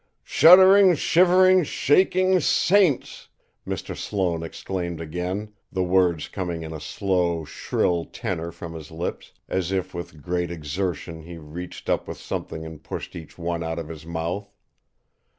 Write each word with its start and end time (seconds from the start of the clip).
"Shuddering, 0.23 0.95
shivering, 0.95 1.63
shaking 1.63 2.39
saints!" 2.39 3.27
Mr. 3.67 3.95
Sloane 3.95 4.41
exclaimed 4.41 4.99
again, 4.99 5.53
the 5.71 5.83
words 5.83 6.27
coming 6.27 6.63
in 6.63 6.73
a 6.73 6.79
slow, 6.79 7.45
shrill 7.45 8.05
tenor 8.05 8.51
from 8.51 8.73
his 8.73 8.89
lips, 8.89 9.31
as 9.47 9.71
if 9.71 9.93
with 9.93 10.23
great 10.23 10.49
exertion 10.49 11.21
he 11.21 11.37
reached 11.37 11.87
up 11.87 12.07
with 12.07 12.17
something 12.17 12.65
and 12.65 12.81
pushed 12.83 13.15
each 13.15 13.37
one 13.37 13.61
out 13.63 13.77
of 13.77 13.89
his 13.89 14.03
mouth. 14.03 14.51